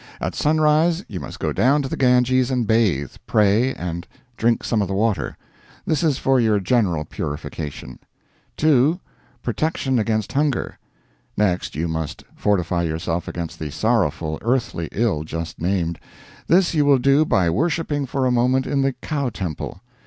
[0.19, 4.81] At sunrise you must go down to the Ganges and bathe, pray, and drink some
[4.81, 5.37] of the water.
[5.85, 7.99] This is for your general purification.
[8.57, 8.99] 2.
[9.43, 10.79] Protection against Hunger.
[11.37, 15.99] Next, you must fortify yourself against the sorrowful earthly ill just named.
[16.47, 19.81] This you will do by worshiping for a moment in the Cow Temple.